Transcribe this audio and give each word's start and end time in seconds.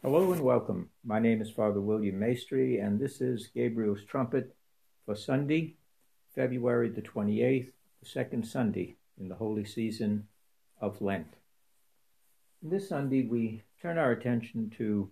Hello 0.00 0.30
and 0.30 0.42
welcome. 0.42 0.90
My 1.04 1.18
name 1.18 1.42
is 1.42 1.50
Father 1.50 1.80
William 1.80 2.20
Maestri, 2.20 2.80
and 2.80 3.00
this 3.00 3.20
is 3.20 3.48
Gabriel's 3.52 4.04
Trumpet 4.04 4.54
for 5.04 5.16
Sunday, 5.16 5.74
February 6.36 6.88
the 6.88 7.02
28th, 7.02 7.72
the 8.00 8.08
second 8.08 8.46
Sunday 8.46 8.94
in 9.18 9.28
the 9.28 9.34
holy 9.34 9.64
season 9.64 10.28
of 10.80 11.02
Lent. 11.02 11.34
This 12.62 12.88
Sunday, 12.88 13.22
we 13.24 13.64
turn 13.82 13.98
our 13.98 14.12
attention 14.12 14.70
to 14.78 15.10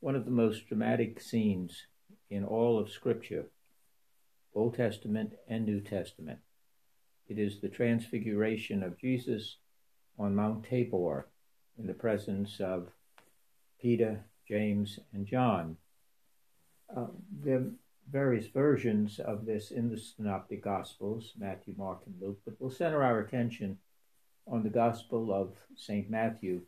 one 0.00 0.16
of 0.16 0.24
the 0.24 0.30
most 0.30 0.66
dramatic 0.68 1.20
scenes 1.20 1.82
in 2.30 2.46
all 2.46 2.78
of 2.78 2.88
Scripture, 2.88 3.50
Old 4.54 4.74
Testament 4.74 5.34
and 5.48 5.66
New 5.66 5.82
Testament. 5.82 6.38
It 7.28 7.38
is 7.38 7.60
the 7.60 7.68
transfiguration 7.68 8.82
of 8.82 8.98
Jesus 8.98 9.58
on 10.18 10.34
Mount 10.34 10.64
Tabor 10.64 11.28
in 11.78 11.86
the 11.86 11.92
presence 11.92 12.58
of 12.58 12.88
Peter, 13.80 14.24
James, 14.46 14.98
and 15.12 15.26
John. 15.26 15.76
Uh, 16.94 17.06
there 17.42 17.58
are 17.58 17.70
various 18.10 18.46
versions 18.46 19.18
of 19.18 19.44
this 19.44 19.70
in 19.70 19.90
the 19.90 19.98
Synoptic 19.98 20.62
Gospels, 20.62 21.32
Matthew, 21.38 21.74
Mark, 21.76 22.00
and 22.06 22.14
Luke, 22.20 22.40
but 22.44 22.54
we'll 22.58 22.70
center 22.70 23.02
our 23.02 23.20
attention 23.20 23.78
on 24.46 24.62
the 24.62 24.70
Gospel 24.70 25.32
of 25.32 25.52
St. 25.76 26.08
Matthew, 26.08 26.62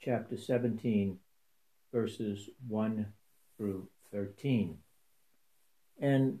chapter 0.00 0.36
17, 0.36 1.18
verses 1.92 2.50
1 2.68 3.06
through 3.56 3.88
13. 4.12 4.78
And 6.00 6.38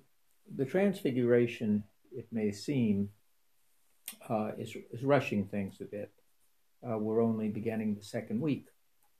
the 0.54 0.66
Transfiguration, 0.66 1.84
it 2.12 2.26
may 2.30 2.52
seem, 2.52 3.08
uh, 4.28 4.50
is, 4.58 4.76
is 4.92 5.02
rushing 5.02 5.46
things 5.46 5.80
a 5.80 5.84
bit. 5.84 6.12
Uh, 6.86 6.98
we're 6.98 7.22
only 7.22 7.48
beginning 7.48 7.94
the 7.94 8.04
second 8.04 8.40
week 8.40 8.66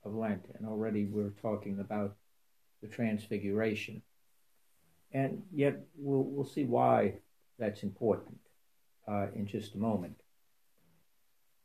of 0.04 0.14
Lent, 0.14 0.46
and 0.56 0.66
already 0.66 1.04
we're 1.04 1.30
talking 1.30 1.80
about 1.80 2.16
the 2.82 2.88
Transfiguration. 2.88 4.02
And 5.12 5.42
yet, 5.52 5.80
we'll, 5.96 6.24
we'll 6.24 6.44
see 6.44 6.64
why 6.64 7.14
that's 7.58 7.82
important 7.82 8.38
uh, 9.06 9.26
in 9.34 9.46
just 9.46 9.74
a 9.74 9.78
moment. 9.78 10.20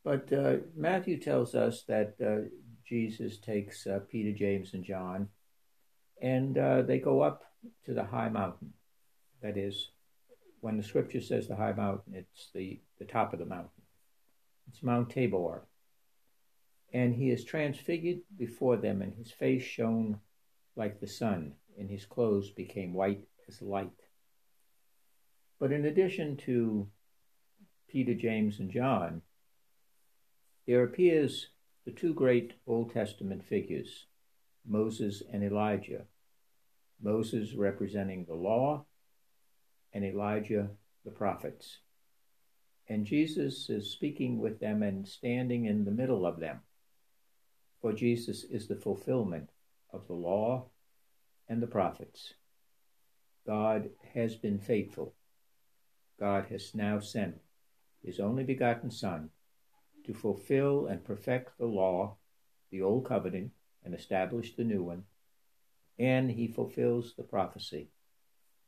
But 0.04 0.32
uh, 0.34 0.58
Matthew 0.76 1.20
tells 1.20 1.56
us 1.56 1.84
that 1.88 2.16
uh, 2.26 2.50
Jesus 2.86 3.38
takes 3.38 3.88
uh, 3.88 4.00
Peter, 4.10 4.38
James, 4.38 4.74
and 4.74 4.84
John, 4.84 5.30
and 6.22 6.58
uh, 6.58 6.82
they 6.82 7.00
go 7.00 7.22
up 7.22 7.44
to 7.86 7.94
the 7.94 8.04
high 8.04 8.30
mountain. 8.30 8.74
That 9.42 9.58
is, 9.58 9.90
when 10.62 10.78
the 10.78 10.84
scripture 10.84 11.22
says 11.22 11.48
the 11.48 11.56
high 11.56 11.74
mountain, 11.74 12.14
it's 12.16 12.50
the, 12.54 12.80
the 12.98 13.06
top 13.06 13.34
of 13.34 13.40
the 13.40 13.46
mountain. 13.46 13.70
It's 14.70 14.84
Mount 14.84 15.10
Tabor 15.10 15.64
and 16.94 17.16
he 17.16 17.32
is 17.32 17.44
transfigured 17.44 18.20
before 18.38 18.78
them, 18.78 19.02
and 19.02 19.16
his 19.16 19.32
face 19.32 19.64
shone 19.64 20.20
like 20.76 21.00
the 21.00 21.08
sun, 21.08 21.54
and 21.78 21.90
his 21.90 22.06
clothes 22.06 22.52
became 22.52 22.94
white 22.94 23.24
as 23.48 23.62
light. 23.64 23.90
But 25.60 25.72
in 25.72 25.86
addition 25.86 26.38
to 26.46 26.88
Peter, 27.88 28.14
James, 28.14 28.60
and 28.60 28.70
John, 28.70 29.24
there 30.68 30.84
appears 30.84 31.48
the 31.84 31.92
two 31.92 32.14
great 32.14 32.54
Old 32.68 32.94
Testament 32.94 33.44
figures, 33.44 34.06
Moses 34.66 35.24
and 35.32 35.44
Elijah. 35.44 36.06
Moses 37.02 37.54
representing 37.56 38.24
the 38.26 38.36
law, 38.36 38.86
and 39.94 40.06
Elijah 40.06 40.70
the 41.04 41.12
prophets. 41.12 41.80
And 42.88 43.06
Jesus 43.06 43.70
is 43.70 43.92
speaking 43.92 44.40
with 44.40 44.60
them 44.60 44.84
and 44.84 45.08
standing 45.08 45.66
in 45.66 45.86
the 45.86 45.92
middle 45.92 46.26
of 46.26 46.40
them 46.40 46.62
for 47.84 47.92
Jesus 47.92 48.46
is 48.46 48.70
the 48.70 48.78
fulfillment 48.78 49.50
of 49.92 50.08
the 50.08 50.14
law 50.14 50.68
and 51.50 51.62
the 51.62 51.68
prophets. 51.68 52.34
God 53.46 53.90
has 54.14 54.36
been 54.36 54.58
faithful. 54.58 55.14
God 56.18 56.46
has 56.50 56.74
now 56.74 57.02
sent 57.02 57.42
his 58.02 58.22
only 58.22 58.46
begotten 58.46 58.90
Son 58.90 59.32
to 60.06 60.14
fulfill 60.14 60.88
and 60.88 61.04
perfect 61.04 61.58
the 61.58 61.66
law, 61.66 62.16
the 62.72 62.82
old 62.82 63.06
covenant, 63.06 63.52
and 63.84 63.94
establish 63.94 64.56
the 64.56 64.64
new 64.64 64.82
one. 64.82 65.04
And 66.00 66.32
he 66.32 66.48
fulfills 66.48 67.16
the 67.18 67.24
prophecy 67.24 67.90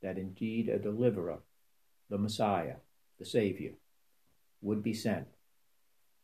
that 0.01 0.17
indeed 0.17 0.67
a 0.67 0.77
deliverer, 0.77 1.37
the 2.09 2.17
Messiah, 2.17 2.75
the 3.17 3.25
Savior, 3.25 3.75
would 4.61 4.83
be 4.83 4.93
sent, 4.93 5.27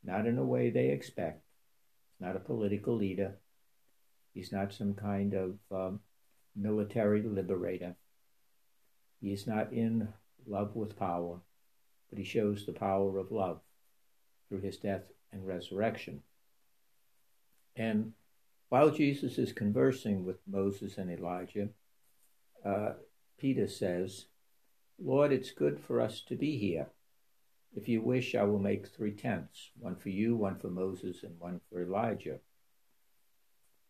not 0.03 0.27
in 0.27 0.37
a 0.37 0.43
way 0.43 0.69
they 0.69 0.89
expect, 0.89 1.45
not 2.21 2.35
a 2.35 2.39
political 2.39 2.95
leader. 2.95 3.35
He's 4.33 4.51
not 4.51 4.73
some 4.73 4.93
kind 4.93 5.33
of 5.33 5.55
um, 5.71 5.99
military 6.55 7.23
liberator. 7.23 7.95
He 9.19 9.33
is 9.33 9.47
not 9.47 9.73
in 9.73 10.07
love 10.47 10.75
with 10.75 10.97
power, 10.97 11.39
but 12.09 12.19
he 12.19 12.25
shows 12.25 12.65
the 12.65 12.73
power 12.73 13.17
of 13.17 13.31
love 13.31 13.59
through 14.47 14.61
his 14.61 14.77
death 14.77 15.03
and 15.31 15.45
resurrection. 15.45 16.21
And 17.75 18.13
while 18.69 18.91
Jesus 18.91 19.37
is 19.37 19.51
conversing 19.51 20.23
with 20.23 20.37
Moses 20.49 20.97
and 20.97 21.11
Elijah, 21.11 21.69
uh, 22.65 22.93
Peter 23.37 23.67
says, 23.67 24.25
Lord, 25.03 25.31
it's 25.31 25.51
good 25.51 25.79
for 25.79 25.99
us 25.99 26.21
to 26.27 26.35
be 26.35 26.57
here. 26.57 26.87
If 27.75 27.87
you 27.87 28.01
wish, 28.01 28.35
I 28.35 28.43
will 28.43 28.59
make 28.59 28.87
three 28.87 29.13
tents 29.13 29.71
one 29.79 29.95
for 29.95 30.09
you, 30.09 30.35
one 30.35 30.57
for 30.57 30.69
Moses, 30.69 31.23
and 31.23 31.39
one 31.39 31.61
for 31.69 31.81
Elijah. 31.81 32.39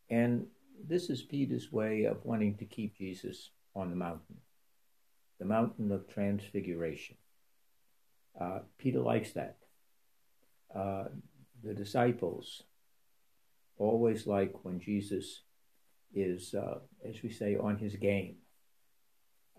And 0.09 0.47
this 0.87 1.09
is 1.09 1.21
Peter's 1.21 1.71
way 1.71 2.03
of 2.03 2.23
wanting 2.23 2.57
to 2.57 2.65
keep 2.65 2.97
Jesus 2.97 3.49
on 3.75 3.89
the 3.89 3.95
mountain, 3.95 4.37
the 5.39 5.45
mountain 5.45 5.91
of 5.91 6.07
transfiguration. 6.07 7.15
Uh, 8.39 8.59
Peter 8.77 8.99
likes 8.99 9.31
that. 9.31 9.57
Uh, 10.73 11.05
the 11.63 11.73
disciples 11.73 12.63
always 13.77 14.27
like 14.27 14.63
when 14.63 14.79
Jesus 14.79 15.41
is, 16.13 16.53
uh, 16.53 16.79
as 17.07 17.21
we 17.23 17.31
say, 17.31 17.55
on 17.55 17.77
his 17.77 17.95
game. 17.95 18.35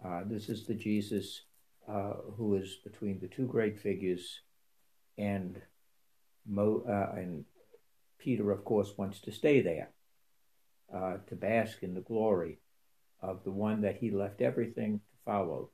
Uh, 0.05 0.22
this 0.27 0.49
is 0.49 0.66
the 0.66 0.75
Jesus 0.75 1.43
uh, 1.88 2.15
who 2.37 2.54
is 2.54 2.76
between 2.84 3.19
the 3.20 3.28
two 3.28 3.47
great 3.47 3.78
figures, 3.78 4.41
and 5.19 5.60
Mo, 6.47 6.84
uh, 6.88 7.19
and 7.19 7.44
Peter, 8.19 8.50
of 8.50 8.65
course, 8.65 8.97
wants 8.97 9.20
to 9.20 9.32
stay 9.32 9.60
there 9.60 9.91
uh, 10.94 11.16
to 11.28 11.34
bask 11.34 11.82
in 11.82 11.94
the 11.94 12.00
glory 12.00 12.59
of 13.20 13.44
the 13.44 13.50
one 13.50 13.82
that 13.82 13.97
he 13.97 14.10
left 14.10 14.41
everything 14.41 14.98
to 14.98 15.16
follow. 15.25 15.70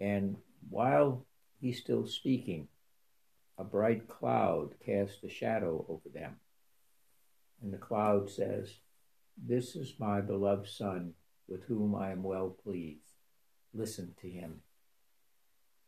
And 0.00 0.36
while 0.68 1.26
he's 1.60 1.80
still 1.80 2.06
speaking, 2.06 2.68
a 3.56 3.64
bright 3.64 4.08
cloud 4.08 4.74
casts 4.84 5.22
a 5.22 5.28
shadow 5.28 5.84
over 5.88 6.08
them. 6.12 6.36
And 7.62 7.72
the 7.72 7.78
cloud 7.78 8.28
says, 8.28 8.74
This 9.36 9.76
is 9.76 9.94
my 9.98 10.20
beloved 10.20 10.68
Son, 10.68 11.14
with 11.48 11.64
whom 11.64 11.94
I 11.94 12.10
am 12.10 12.22
well 12.22 12.50
pleased. 12.50 13.12
Listen 13.72 14.14
to 14.20 14.28
him. 14.28 14.60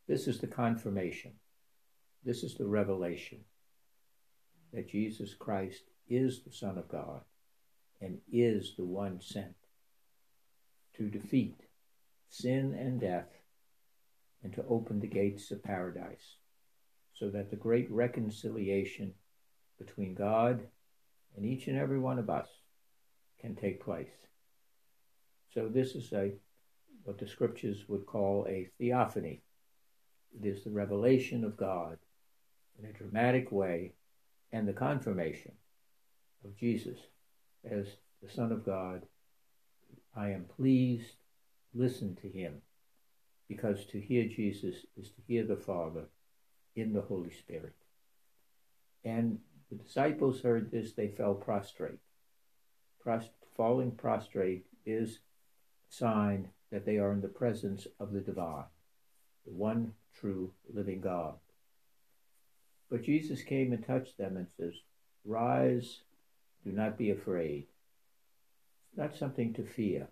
This 0.08 0.28
is 0.28 0.38
the 0.38 0.46
confirmation. 0.46 1.32
This 2.24 2.42
is 2.42 2.54
the 2.54 2.66
revelation 2.66 3.40
that 4.72 4.88
Jesus 4.88 5.34
Christ 5.34 5.82
is 6.08 6.42
the 6.42 6.52
Son 6.52 6.78
of 6.78 6.88
God 6.88 7.22
and 8.00 8.18
is 8.30 8.74
the 8.76 8.84
one 8.84 9.20
sent 9.20 9.54
to 10.96 11.08
defeat 11.08 11.60
sin 12.28 12.76
and 12.78 13.00
death 13.00 13.28
and 14.42 14.52
to 14.54 14.64
open 14.68 15.00
the 15.00 15.06
gates 15.06 15.50
of 15.50 15.62
paradise 15.62 16.36
so 17.14 17.30
that 17.30 17.50
the 17.50 17.56
great 17.56 17.90
reconciliation 17.90 19.14
between 19.78 20.14
God 20.14 20.60
and 21.36 21.44
each 21.44 21.66
and 21.66 21.76
every 21.76 21.98
one 21.98 22.18
of 22.18 22.30
us 22.30 22.48
can 23.41 23.54
take 23.54 23.84
place. 23.84 24.10
So 25.52 25.68
this 25.68 25.94
is 25.94 26.12
a 26.12 26.32
what 27.04 27.18
the 27.18 27.26
scriptures 27.26 27.84
would 27.88 28.04
call 28.04 28.47
a 28.48 28.68
theophany 28.78 29.42
it 30.38 30.47
is 30.47 30.65
the 30.65 30.71
revelation 30.71 31.44
of 31.44 31.56
God 31.56 31.98
in 32.78 32.88
a 32.88 32.92
dramatic 32.92 33.50
way 33.50 33.92
and 34.53 34.66
the 34.66 34.72
confirmation 34.72 35.53
of 36.44 36.56
Jesus 36.56 36.98
as 37.65 37.86
the 38.22 38.30
Son 38.30 38.53
of 38.53 38.65
God. 38.65 39.03
I 40.15 40.30
am 40.30 40.44
pleased, 40.44 41.16
listen 41.74 42.16
to 42.22 42.28
him, 42.28 42.62
because 43.48 43.84
to 43.86 44.00
hear 44.00 44.24
Jesus 44.24 44.86
is 44.97 45.10
to 45.10 45.22
hear 45.27 45.44
the 45.44 45.56
Father 45.56 46.06
in 46.74 46.92
the 46.92 47.03
Holy 47.03 47.30
Spirit. 47.30 47.74
And 49.04 49.38
the 49.71 49.77
disciples 49.77 50.41
heard 50.42 50.71
this, 50.71 50.92
they 50.92 51.09
fell 51.09 51.34
prostrate. 51.34 51.98
Prost- 53.04 53.30
falling 53.56 53.92
prostrate 53.92 54.66
is 54.84 55.21
a 55.91 55.94
sign 55.94 56.48
that 56.71 56.84
they 56.84 56.98
are 56.98 57.12
in 57.12 57.21
the 57.21 57.28
presence 57.28 57.86
of 58.00 58.12
the 58.12 58.21
divine, 58.21 58.65
the 59.47 59.53
one 59.53 59.93
true 60.19 60.53
living 60.72 61.01
God. 61.01 61.34
But 62.91 63.03
Jesus 63.03 63.43
came 63.43 63.72
and 63.72 63.84
touched 63.84 64.19
them 64.19 64.37
and 64.37 64.47
says, 64.59 64.75
Rise, 65.25 66.01
do 66.65 66.72
not 66.72 66.98
be 66.98 67.10
afraid. 67.10 67.66
It's 68.89 68.98
not 68.98 69.16
something 69.16 69.54
to 69.54 69.65
fear. 69.65 70.09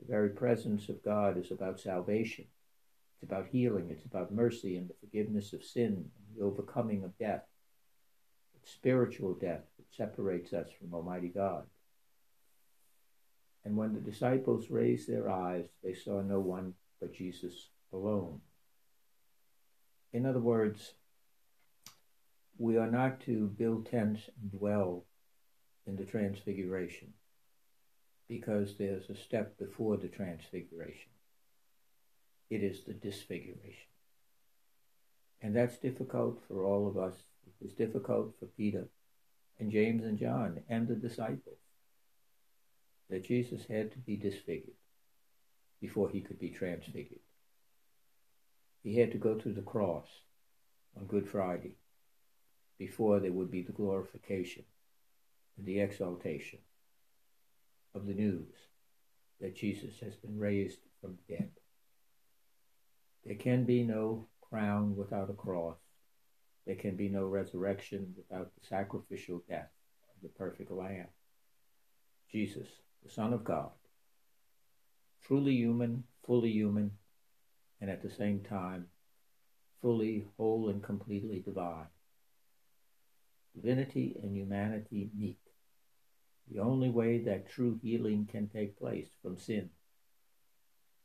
The 0.00 0.06
very 0.06 0.30
presence 0.30 0.88
of 0.88 1.04
God 1.04 1.36
is 1.36 1.50
about 1.50 1.80
salvation. 1.80 2.46
It's 3.14 3.30
about 3.30 3.48
healing. 3.52 3.88
It's 3.90 4.04
about 4.04 4.32
mercy 4.32 4.76
and 4.76 4.88
the 4.88 4.94
forgiveness 5.00 5.52
of 5.52 5.62
sin 5.62 5.86
and 5.86 6.10
the 6.36 6.44
overcoming 6.44 7.04
of 7.04 7.18
death. 7.18 7.44
It's 8.56 8.72
spiritual 8.72 9.34
death 9.34 9.62
that 9.76 9.94
separates 9.96 10.52
us 10.52 10.68
from 10.78 10.94
Almighty 10.94 11.28
God. 11.28 11.64
And 13.64 13.76
when 13.76 13.92
the 13.92 14.00
disciples 14.00 14.70
raised 14.70 15.08
their 15.08 15.28
eyes, 15.28 15.66
they 15.84 15.94
saw 15.94 16.22
no 16.22 16.40
one 16.40 16.74
but 17.00 17.12
Jesus 17.12 17.68
alone. 17.92 18.40
In 20.12 20.26
other 20.26 20.40
words, 20.40 20.94
we 22.58 22.76
are 22.76 22.90
not 22.90 23.20
to 23.20 23.46
build 23.46 23.86
tents 23.86 24.28
and 24.40 24.50
dwell 24.50 25.04
in 25.86 25.96
the 25.96 26.04
transfiguration 26.04 27.12
because 28.28 28.74
there's 28.76 29.08
a 29.08 29.16
step 29.16 29.58
before 29.58 29.96
the 29.96 30.08
transfiguration. 30.08 31.10
It 32.48 32.62
is 32.62 32.84
the 32.84 32.92
disfiguration. 32.92 33.88
And 35.40 35.56
that's 35.56 35.78
difficult 35.78 36.42
for 36.46 36.64
all 36.64 36.86
of 36.86 36.98
us. 36.98 37.14
It 37.46 37.64
was 37.64 37.72
difficult 37.72 38.34
for 38.38 38.46
Peter 38.46 38.88
and 39.58 39.70
James 39.70 40.04
and 40.04 40.18
John 40.18 40.60
and 40.68 40.86
the 40.86 40.94
disciples 40.94 41.58
that 43.08 43.24
Jesus 43.24 43.62
had 43.66 43.90
to 43.92 43.98
be 43.98 44.16
disfigured 44.16 44.76
before 45.80 46.10
he 46.10 46.20
could 46.20 46.38
be 46.38 46.50
transfigured. 46.50 47.20
He 48.82 48.98
had 48.98 49.12
to 49.12 49.18
go 49.18 49.34
to 49.34 49.52
the 49.52 49.62
cross 49.62 50.06
on 50.96 51.06
Good 51.06 51.28
Friday 51.28 51.76
before 52.78 53.20
there 53.20 53.32
would 53.32 53.50
be 53.50 53.62
the 53.62 53.72
glorification 53.72 54.64
and 55.56 55.66
the 55.66 55.80
exaltation 55.80 56.60
of 57.94 58.06
the 58.06 58.14
news 58.14 58.54
that 59.40 59.56
Jesus 59.56 60.00
has 60.00 60.14
been 60.16 60.38
raised 60.38 60.78
from 61.00 61.16
the 61.16 61.36
dead. 61.36 61.50
There 63.24 63.36
can 63.36 63.64
be 63.64 63.82
no 63.82 64.28
crown 64.40 64.96
without 64.96 65.30
a 65.30 65.34
cross. 65.34 65.76
There 66.66 66.76
can 66.76 66.96
be 66.96 67.08
no 67.08 67.26
resurrection 67.26 68.14
without 68.16 68.50
the 68.54 68.66
sacrificial 68.66 69.42
death 69.48 69.70
of 70.14 70.22
the 70.22 70.28
perfect 70.28 70.70
Lamb. 70.70 71.08
Jesus, 72.30 72.68
the 73.02 73.10
Son 73.10 73.32
of 73.32 73.44
God, 73.44 73.70
truly 75.22 75.54
human, 75.54 76.04
fully 76.24 76.50
human, 76.50 76.92
and 77.80 77.90
at 77.90 78.02
the 78.02 78.10
same 78.10 78.40
time, 78.40 78.86
fully 79.80 80.26
whole 80.36 80.68
and 80.68 80.82
completely 80.82 81.40
divine. 81.40 81.86
Divinity 83.54 84.16
and 84.22 84.36
humanity 84.36 85.10
meet. 85.16 85.38
The 86.50 86.60
only 86.60 86.90
way 86.90 87.18
that 87.24 87.50
true 87.50 87.78
healing 87.82 88.28
can 88.30 88.48
take 88.48 88.78
place 88.78 89.08
from 89.22 89.38
sin 89.38 89.70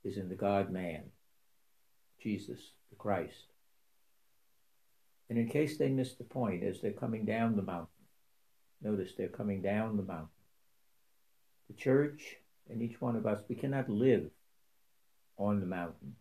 is 0.03 0.17
in 0.17 0.29
the 0.29 0.35
God 0.35 0.71
man, 0.71 1.03
Jesus 2.21 2.59
the 2.89 2.95
Christ. 2.95 3.53
And 5.29 5.39
in 5.39 5.49
case 5.49 5.77
they 5.77 5.89
miss 5.89 6.13
the 6.13 6.23
point, 6.23 6.63
as 6.63 6.81
they're 6.81 6.91
coming 6.91 7.25
down 7.25 7.55
the 7.55 7.63
mountain, 7.63 7.87
notice 8.81 9.13
they're 9.17 9.27
coming 9.27 9.61
down 9.61 9.97
the 9.97 10.03
mountain. 10.03 10.29
The 11.67 11.75
church 11.75 12.37
and 12.69 12.81
each 12.81 13.01
one 13.01 13.15
of 13.15 13.25
us, 13.25 13.41
we 13.47 13.55
cannot 13.55 13.89
live 13.89 14.29
on 15.37 15.59
the 15.59 15.65
mountain 15.65 16.15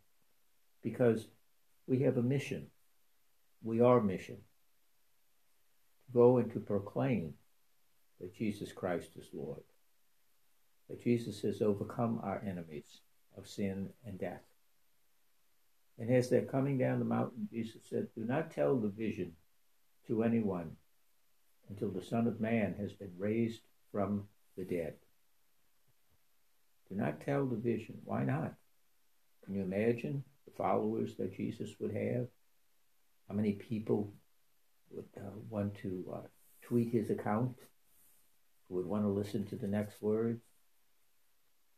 because 0.85 1.27
we 1.89 2.01
have 2.01 2.19
a 2.19 2.23
mission. 2.23 2.67
We 3.63 3.81
are 3.81 4.01
mission 4.01 4.37
to 4.37 6.13
go 6.13 6.37
and 6.37 6.53
to 6.53 6.61
proclaim 6.61 7.35
that 8.21 8.37
Jesus 8.37 8.71
Christ 8.71 9.09
is 9.17 9.27
Lord, 9.33 9.63
that 10.89 11.03
Jesus 11.03 11.41
has 11.41 11.63
overcome 11.63 12.21
our 12.23 12.41
enemies 12.47 13.01
of 13.37 13.49
sin 13.49 13.89
and 14.07 14.21
death. 14.21 14.43
And 15.99 16.11
as 16.11 16.29
they're 16.29 16.43
coming 16.43 16.77
down 16.77 16.99
the 16.99 17.05
mountain, 17.05 17.49
Jesus 17.51 17.81
said, 17.89 18.09
Do 18.15 18.25
not 18.25 18.51
tell 18.51 18.77
the 18.77 18.89
vision 18.89 19.33
to 20.07 20.23
anyone 20.23 20.73
until 21.71 21.91
the 21.91 22.05
Son 22.05 22.27
of 22.27 22.41
Man 22.41 22.75
has 22.79 22.93
been 22.93 23.13
raised 23.17 23.63
from 23.91 24.25
the 24.57 24.65
dead. 24.65 24.95
Do 26.91 26.97
not 26.97 27.21
tell 27.25 27.47
the 27.47 27.57
vision. 27.57 27.97
Why 28.05 28.25
not? 28.25 28.55
Can 29.45 29.55
you 29.55 29.63
imagine 29.63 30.25
followers 30.57 31.17
that 31.17 31.37
Jesus 31.37 31.71
would 31.81 31.93
have? 31.93 32.27
How 33.29 33.35
many 33.35 33.53
people 33.53 34.13
would 34.91 35.07
uh, 35.17 35.31
want 35.49 35.77
to 35.83 36.05
uh, 36.13 36.27
tweet 36.63 36.93
his 36.93 37.11
account? 37.11 37.57
Who 38.69 38.77
would 38.77 38.87
want 38.87 39.05
to 39.05 39.09
listen 39.09 39.47
to 39.47 39.57
the 39.57 39.67
next 39.67 40.01
words? 40.03 40.43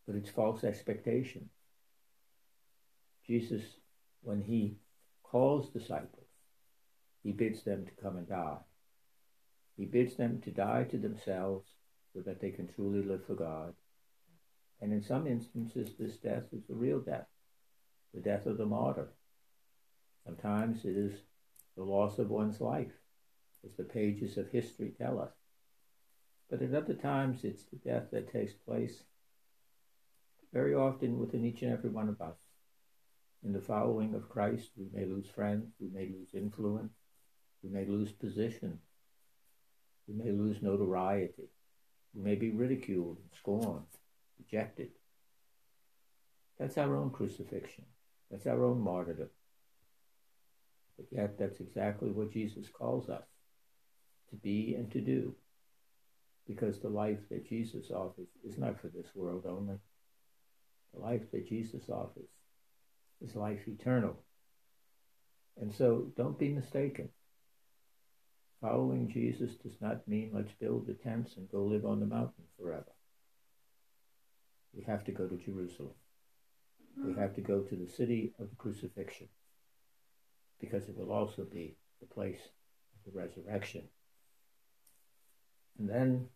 But 0.07 0.17
it's 0.17 0.31
false 0.31 0.65
expectation. 0.65 1.51
Jesus, 3.27 3.63
when 4.23 4.41
he 4.43 4.77
calls 5.25 5.69
disciples, 5.71 6.27
he 7.23 7.33
bids 7.33 7.65
them 7.65 7.85
to 7.87 8.03
come 8.03 8.17
and 8.17 8.29
die. 8.29 8.59
He 9.77 9.85
bids 9.85 10.17
them 10.17 10.41
to 10.43 10.51
die 10.51 10.85
to 10.85 10.97
themselves 10.97 11.67
so 12.15 12.21
that 12.21 12.41
they 12.41 12.51
can 12.51 12.69
truly 12.69 13.03
live 13.03 13.27
for 13.27 13.35
God. 13.35 13.75
And 14.81 14.93
in 14.93 15.03
some 15.03 15.27
instances, 15.27 15.91
this 15.99 16.17
death 16.17 16.45
is 16.53 16.63
the 16.69 16.75
real 16.75 17.01
death 17.01 17.27
the 18.17 18.23
death 18.23 18.47
of 18.47 18.57
the 18.57 18.67
martyr. 18.67 19.09
Sometimes 20.25 20.85
it 20.85 20.97
is 20.97 21.13
the 21.77 21.85
loss 21.85 22.19
of 22.19 22.31
one's 22.31 22.61
life, 22.61 22.93
as 23.65 23.77
the 23.77 23.85
pages 23.85 24.39
of 24.39 24.49
history 24.49 24.93
tell 24.99 25.21
us. 25.21 25.35
But 26.51 26.63
at 26.63 26.75
other 26.75 26.95
times, 26.95 27.45
it's 27.45 27.65
the 27.65 27.77
death 27.77 28.05
that 28.13 28.33
takes 28.33 28.55
place 28.55 29.03
very 30.53 30.75
often 30.75 31.19
within 31.19 31.45
each 31.45 31.61
and 31.61 31.73
every 31.73 31.91
one 31.91 32.09
of 32.09 32.21
us. 32.23 32.37
In 33.45 33.53
the 33.53 33.61
following 33.61 34.15
of 34.15 34.31
Christ, 34.31 34.71
we 34.77 34.87
may 34.93 35.05
lose 35.05 35.27
friends, 35.27 35.75
we 35.79 35.89
may 35.93 36.07
lose 36.07 36.29
influence, 36.33 36.95
we 37.63 37.69
may 37.69 37.85
lose 37.85 38.13
position, 38.13 38.79
we 40.09 40.15
may 40.15 40.31
lose 40.33 40.63
notoriety, 40.63 41.51
we 42.15 42.23
may 42.23 42.35
be 42.35 42.51
ridiculed 42.51 43.19
scorned, 43.39 43.85
rejected. 44.39 44.89
That's 46.59 46.79
our 46.79 46.97
own 46.97 47.11
crucifixion. 47.11 47.85
That's 48.31 48.47
our 48.47 48.65
own 48.65 48.81
martyrdom. 48.81 49.29
But 50.97 51.07
yet, 51.11 51.39
that's 51.39 51.61
exactly 51.61 52.11
what 52.11 52.33
Jesus 52.33 52.69
calls 52.69 53.09
us 53.09 53.25
to 54.31 54.37
be 54.37 54.75
and 54.75 54.91
to 54.93 55.01
do. 55.01 55.35
Because 56.47 56.79
the 56.79 56.89
life 56.89 57.29
that 57.31 57.49
Jesus 57.49 57.91
offers 57.91 58.29
is 58.45 58.57
not 58.57 58.81
for 58.81 58.89
this 58.89 59.09
world 59.15 59.45
only. 59.47 59.77
The 60.95 61.01
life 61.01 61.31
that 61.33 61.49
Jesus 61.49 61.89
offers 61.91 62.29
is 63.21 63.37
life 63.37 63.67
eternal. 63.67 64.17
And 65.61 65.75
so 65.75 66.13
don't 66.17 66.39
be 66.39 66.49
mistaken. 66.49 67.09
Following 68.61 69.11
Jesus 69.11 69.55
does 69.57 69.77
not 69.81 70.07
mean 70.09 70.31
let's 70.33 70.53
build 70.53 70.87
the 70.87 70.95
tents 70.95 71.37
and 71.37 71.51
go 71.51 71.65
live 71.65 71.85
on 71.85 72.01
the 72.01 72.07
mountain 72.07 72.45
forever. 72.59 72.93
We 74.73 74.85
have 74.85 75.05
to 75.05 75.13
go 75.13 75.27
to 75.27 75.37
Jerusalem 75.37 75.95
we 77.05 77.15
have 77.15 77.35
to 77.35 77.41
go 77.41 77.61
to 77.61 77.77
the 77.77 77.89
city 77.89 78.33
of 78.39 78.49
the 78.51 78.57
crucifixion 78.57 79.29
because 80.61 80.89
it 80.89 80.97
will 80.97 81.13
also 81.13 81.45
be 81.45 81.77
the 82.01 82.07
place 82.07 82.41
of 82.41 83.13
the 83.13 83.19
resurrection. 83.19 83.83
And 85.79 85.89
then 85.89 86.29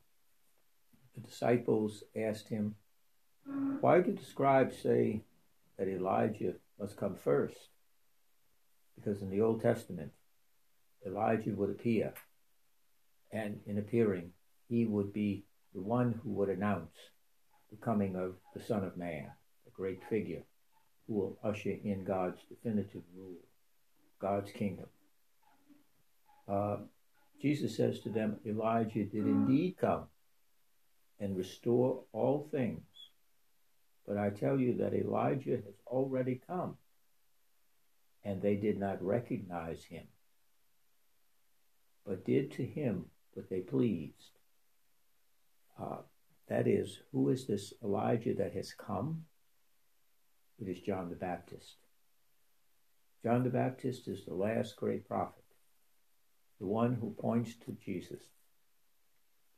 the 1.15 1.23
disciples 1.23 2.05
asked 2.15 2.49
him, 2.49 2.75
Why 3.81 4.01
do 4.01 4.13
the 4.13 4.25
scribes 4.25 4.77
say 4.79 5.23
that 5.79 5.89
Elijah 5.89 6.55
must 6.79 6.97
come 6.97 7.17
first? 7.17 7.57
Because 8.97 9.23
in 9.23 9.31
the 9.31 9.41
Old 9.41 9.63
Testament, 9.63 10.13
Elijah 11.07 11.53
would 11.53 11.71
appear, 11.71 12.13
and 13.33 13.61
in 13.67 13.79
appearing, 13.79 14.33
he 14.69 14.85
would 14.85 15.13
be 15.15 15.45
the 15.75 15.81
one 15.81 16.21
who 16.23 16.31
would 16.31 16.51
announce 16.51 16.95
the 17.71 17.77
coming 17.77 18.15
of 18.17 18.35
the 18.55 18.63
Son 18.63 18.85
of 18.85 18.99
Man, 18.99 19.31
a 19.67 19.71
great 19.71 20.01
figure 20.11 20.43
who 21.07 21.15
will 21.15 21.39
usher 21.43 21.77
in 21.85 22.05
God's 22.05 22.41
definitive 22.49 23.03
rule, 23.17 23.45
God's 24.21 24.53
kingdom. 24.53 24.87
Uh, 26.49 26.77
Jesus 27.41 27.77
says 27.77 28.01
to 28.01 28.11
them, 28.11 28.37
Elijah 28.47 29.05
did 29.05 29.27
indeed 29.27 29.77
come 29.81 30.05
and 31.19 31.37
restore 31.37 32.03
all 32.13 32.49
things. 32.51 32.83
But 34.07 34.19
I 34.19 34.31
tell 34.31 34.59
you 34.59 34.75
that 34.79 34.95
Elijah 34.95 35.57
has 35.65 35.75
already 35.87 36.41
come, 36.47 36.77
and 38.25 38.43
they 38.43 38.57
did 38.57 38.79
not 38.79 39.03
recognize 39.03 39.85
him, 39.85 40.05
but 42.07 42.25
did 42.25 42.53
to 42.53 42.65
him 42.65 43.07
what 43.35 43.49
they 43.49 43.61
pleased. 43.61 44.39
Uh, 45.81 45.99
that 46.49 46.67
is, 46.67 46.99
who 47.13 47.29
is 47.29 47.47
this 47.47 47.73
Elijah 47.83 48.35
that 48.35 48.53
has 48.55 48.75
come? 48.75 49.25
It 50.61 50.69
is 50.69 50.81
John 50.81 51.09
the 51.09 51.17
Baptist. 51.17 51.77
John 53.23 53.45
the 53.45 53.51
Baptist 53.51 54.09
is 54.09 54.25
the 54.25 54.35
last 54.35 54.77
great 54.77 55.09
prophet, 55.09 55.45
the 56.59 56.67
one 56.67 56.95
who 56.95 57.11
points 57.19 57.55
to 57.65 57.77
Jesus, 57.85 58.23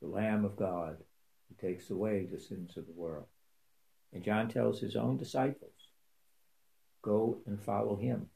the 0.01 0.07
Lamb 0.07 0.45
of 0.45 0.55
God 0.55 0.97
who 1.47 1.67
takes 1.67 1.89
away 1.89 2.25
the 2.25 2.39
sins 2.39 2.77
of 2.77 2.85
the 2.85 2.93
world. 2.93 3.27
And 4.13 4.23
John 4.23 4.47
tells 4.47 4.79
his 4.79 4.95
own 4.95 5.17
disciples, 5.17 5.71
Go 7.01 7.39
and 7.45 7.61
follow 7.61 7.97
him. 7.97 8.29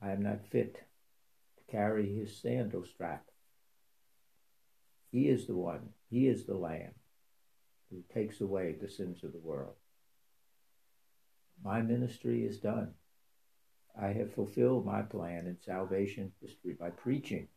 I 0.00 0.10
am 0.12 0.22
not 0.22 0.46
fit 0.46 0.74
to 0.74 1.72
carry 1.72 2.14
his 2.14 2.40
sandal 2.40 2.84
strap. 2.84 3.24
He 5.10 5.28
is 5.28 5.46
the 5.46 5.56
one, 5.56 5.90
he 6.08 6.28
is 6.28 6.44
the 6.44 6.54
Lamb 6.54 6.94
who 7.90 8.04
takes 8.14 8.40
away 8.40 8.76
the 8.80 8.88
sins 8.88 9.24
of 9.24 9.32
the 9.32 9.38
world. 9.38 9.74
My 11.64 11.82
ministry 11.82 12.44
is 12.44 12.58
done. 12.58 12.94
I 14.00 14.08
have 14.08 14.32
fulfilled 14.32 14.86
my 14.86 15.02
plan 15.02 15.46
in 15.46 15.58
salvation 15.60 16.32
history 16.40 16.76
by 16.78 16.90
preaching 16.90 17.48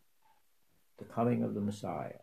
the 0.97 1.05
coming 1.05 1.43
of 1.43 1.53
the 1.53 1.61
Messiah. 1.61 2.19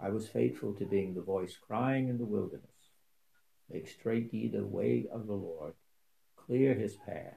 I 0.00 0.10
was 0.10 0.28
faithful 0.28 0.74
to 0.74 0.86
being 0.86 1.14
the 1.14 1.22
voice 1.22 1.56
crying 1.56 2.08
in 2.08 2.18
the 2.18 2.24
wilderness 2.24 2.78
Make 3.70 3.88
straight 3.88 4.32
ye 4.32 4.48
the 4.48 4.64
way 4.64 5.06
of 5.12 5.26
the 5.26 5.34
Lord, 5.34 5.74
clear 6.36 6.74
his 6.74 6.96
path. 6.96 7.36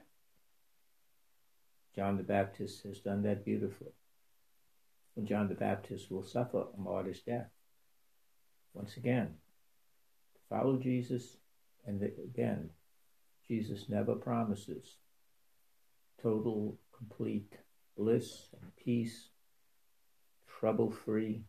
John 1.94 2.16
the 2.16 2.22
Baptist 2.22 2.84
has 2.84 3.00
done 3.00 3.22
that 3.24 3.44
beautifully. 3.44 3.92
And 5.14 5.26
John 5.26 5.48
the 5.48 5.54
Baptist 5.54 6.10
will 6.10 6.24
suffer 6.24 6.64
a 6.74 6.80
martyr's 6.80 7.20
death. 7.20 7.50
Once 8.72 8.96
again, 8.96 9.34
follow 10.48 10.78
Jesus, 10.78 11.36
and 11.84 12.02
again, 12.02 12.70
Jesus 13.48 13.88
never 13.88 14.14
promises 14.14 14.96
total, 16.22 16.78
complete 16.96 17.52
bliss 17.96 18.48
and 18.60 18.76
peace, 18.76 19.28
trouble 20.58 20.90
free. 20.90 21.42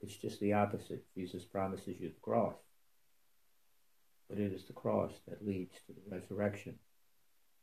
It's 0.00 0.16
just 0.16 0.40
the 0.40 0.52
opposite. 0.52 1.04
Jesus 1.14 1.44
promises 1.44 1.96
you 2.00 2.08
the 2.08 2.20
cross 2.20 2.54
but 4.30 4.38
it 4.38 4.52
is 4.52 4.64
the 4.64 4.72
cross 4.72 5.12
that 5.26 5.44
leads 5.44 5.74
to 5.86 5.92
the 5.92 6.16
resurrection 6.16 6.76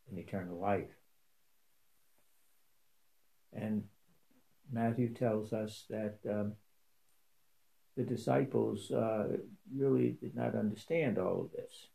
and 0.10 0.20
eternal 0.20 0.60
life. 0.60 0.92
And 3.54 3.86
Matthew 4.72 5.14
tells 5.14 5.54
us 5.54 5.86
that 5.90 6.18
um, 6.30 6.54
the 7.96 8.04
disciples 8.04 8.92
uh, 8.92 9.38
really 9.74 10.18
did 10.22 10.36
not 10.36 10.56
understand 10.56 11.18
all 11.18 11.42
of 11.42 11.52
this. 11.54 11.88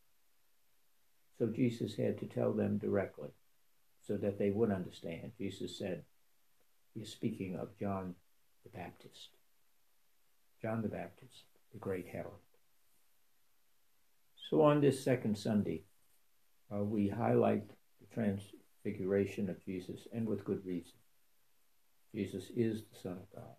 So 1.37 1.47
Jesus 1.47 1.95
had 1.95 2.19
to 2.19 2.25
tell 2.25 2.53
them 2.53 2.77
directly 2.77 3.29
so 4.05 4.17
that 4.17 4.37
they 4.37 4.49
would 4.49 4.71
understand. 4.71 5.31
Jesus 5.37 5.77
said, 5.77 6.03
He's 6.93 7.11
speaking 7.11 7.55
of 7.55 7.77
John 7.79 8.15
the 8.63 8.69
Baptist. 8.69 9.29
John 10.61 10.81
the 10.81 10.87
Baptist, 10.87 11.45
the 11.71 11.79
great 11.79 12.07
herald. 12.07 12.35
So 14.49 14.61
on 14.61 14.81
this 14.81 15.03
second 15.03 15.37
Sunday, 15.37 15.83
uh, 16.73 16.83
we 16.83 17.09
highlight 17.09 17.67
the 17.67 18.13
transfiguration 18.13 19.49
of 19.49 19.63
Jesus, 19.65 20.07
and 20.13 20.27
with 20.27 20.45
good 20.45 20.65
reason. 20.65 20.93
Jesus 22.13 22.51
is 22.55 22.83
the 22.83 22.99
Son 22.99 23.13
of 23.13 23.35
God. 23.35 23.55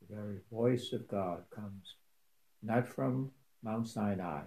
The 0.00 0.14
very 0.16 0.40
voice 0.50 0.92
of 0.92 1.06
God 1.08 1.44
comes 1.54 1.94
not 2.62 2.88
from 2.88 3.30
Mount 3.62 3.86
Sinai, 3.86 4.42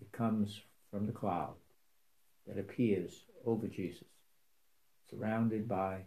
it 0.00 0.12
comes 0.12 0.60
from 0.92 1.06
the 1.06 1.12
cloud 1.12 1.54
that 2.46 2.58
appears 2.58 3.24
over 3.46 3.66
Jesus, 3.66 4.04
surrounded 5.10 5.66
by 5.66 6.02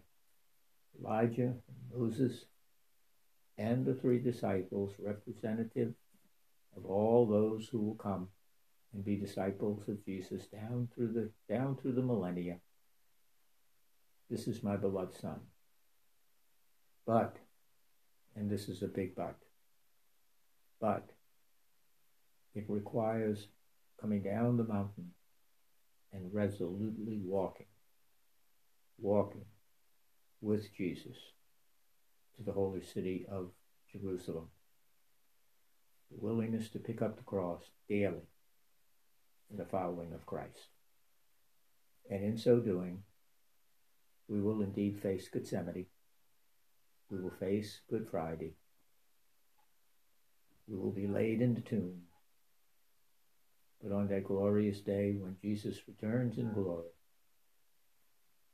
Elijah, 0.99 1.53
Moses, 1.93 2.45
and 3.57 3.85
the 3.85 3.95
three 3.95 4.19
disciples, 4.19 4.93
representative 4.99 5.93
of 6.77 6.85
all 6.85 7.25
those 7.25 7.67
who 7.67 7.79
will 7.79 7.95
come 7.95 8.27
and 8.93 9.03
be 9.03 9.15
disciples 9.15 9.87
of 9.87 10.05
Jesus 10.05 10.45
down 10.47 10.87
through 10.93 11.13
the 11.13 11.29
down 11.53 11.75
through 11.75 11.93
the 11.93 12.01
millennia. 12.01 12.57
This 14.29 14.47
is 14.47 14.63
my 14.63 14.75
beloved 14.75 15.15
son. 15.15 15.39
But, 17.05 17.37
and 18.35 18.49
this 18.49 18.67
is 18.67 18.81
a 18.81 18.87
big 18.87 19.15
but, 19.15 19.35
but 20.81 21.07
it 22.55 22.65
requires 22.67 23.47
coming 23.99 24.21
down 24.21 24.57
the 24.57 24.63
mountain 24.63 25.11
and 26.13 26.33
resolutely 26.33 27.19
walking, 27.23 27.67
walking 28.99 29.45
with 30.41 30.73
Jesus 30.75 31.17
to 32.37 32.43
the 32.43 32.51
holy 32.51 32.81
city 32.81 33.25
of 33.29 33.51
Jerusalem 33.91 34.49
the 36.11 36.17
willingness 36.25 36.69
to 36.69 36.79
pick 36.79 37.01
up 37.01 37.17
the 37.17 37.23
cross 37.23 37.61
daily 37.89 38.27
in 39.49 39.57
the 39.57 39.65
following 39.65 40.13
of 40.13 40.25
Christ. 40.25 40.69
And 42.09 42.23
in 42.23 42.37
so 42.37 42.59
doing, 42.59 43.03
we 44.27 44.41
will 44.41 44.61
indeed 44.61 44.99
face 45.01 45.27
Gethsemane. 45.29 45.87
We 47.09 47.19
will 47.19 47.33
face 47.39 47.81
Good 47.89 48.07
Friday. 48.09 48.53
We 50.67 50.77
will 50.77 50.91
be 50.91 51.07
laid 51.07 51.41
in 51.41 51.53
the 51.53 51.61
tomb. 51.61 52.01
But 53.85 53.95
on 53.95 54.07
that 54.07 54.23
glorious 54.23 54.81
day 54.81 55.15
when 55.19 55.37
Jesus 55.39 55.77
returns 55.87 56.39
in 56.39 56.47
mm. 56.47 56.55
glory, 56.55 56.89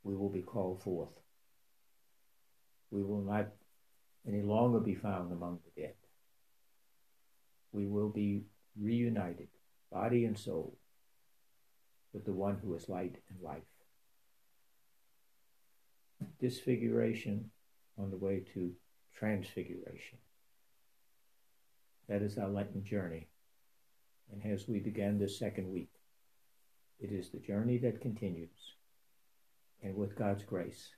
we 0.03 0.15
will 0.15 0.29
be 0.29 0.41
called 0.41 0.83
forth. 0.83 1.13
We 2.91 3.01
will 3.01 3.21
not 3.21 3.47
any 4.27 4.41
longer 4.41 4.81
be 4.81 4.95
found 4.95 5.31
among 5.31 5.59
the 5.63 5.81
dead 5.81 5.93
we 7.71 7.87
will 7.87 8.09
be 8.09 8.43
reunited, 8.79 9.47
body 9.91 10.25
and 10.25 10.37
soul, 10.37 10.77
with 12.13 12.25
the 12.25 12.33
one 12.33 12.57
who 12.61 12.73
is 12.75 12.89
light 12.89 13.15
and 13.29 13.41
life. 13.41 13.61
Disfiguration 16.39 17.49
on 17.97 18.11
the 18.11 18.17
way 18.17 18.43
to 18.53 18.71
transfiguration. 19.15 20.17
That 22.09 22.21
is 22.21 22.37
our 22.37 22.49
Lenten 22.49 22.83
journey. 22.83 23.27
And 24.31 24.51
as 24.51 24.67
we 24.67 24.79
begin 24.79 25.19
this 25.19 25.37
second 25.37 25.71
week, 25.71 25.91
it 26.99 27.11
is 27.11 27.29
the 27.29 27.39
journey 27.39 27.77
that 27.79 28.01
continues. 28.01 28.75
And 29.83 29.95
with 29.95 30.15
God's 30.15 30.43
grace, 30.43 30.89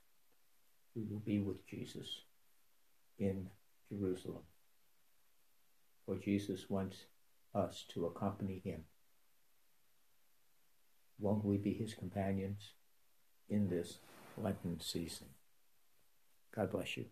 we 0.94 1.04
will 1.10 1.20
be 1.20 1.40
with 1.40 1.66
Jesus 1.66 2.20
in 3.18 3.48
Jerusalem 3.90 4.42
for 6.04 6.16
Jesus 6.16 6.68
wants 6.68 7.06
us 7.54 7.84
to 7.94 8.06
accompany 8.06 8.60
him. 8.64 8.84
Won't 11.18 11.44
we 11.44 11.56
be 11.56 11.72
his 11.72 11.94
companions 11.94 12.72
in 13.48 13.68
this 13.68 13.98
Lenten 14.36 14.80
season? 14.80 15.28
God 16.54 16.70
bless 16.70 16.96
you. 16.96 17.06